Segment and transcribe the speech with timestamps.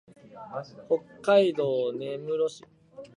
[0.89, 2.63] 北海道芽室町